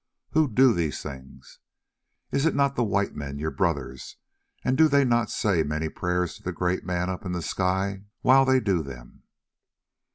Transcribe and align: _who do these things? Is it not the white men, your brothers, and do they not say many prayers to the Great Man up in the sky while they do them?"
_who 0.33 0.47
do 0.49 0.73
these 0.73 1.03
things? 1.03 1.59
Is 2.31 2.47
it 2.47 2.55
not 2.55 2.75
the 2.75 2.83
white 2.83 3.15
men, 3.15 3.37
your 3.37 3.51
brothers, 3.51 4.17
and 4.63 4.75
do 4.75 4.87
they 4.87 5.05
not 5.05 5.29
say 5.29 5.61
many 5.61 5.89
prayers 5.89 6.37
to 6.37 6.41
the 6.41 6.51
Great 6.51 6.83
Man 6.83 7.07
up 7.07 7.23
in 7.23 7.33
the 7.33 7.43
sky 7.43 8.01
while 8.23 8.43
they 8.43 8.59
do 8.59 8.81
them?" 8.81 9.21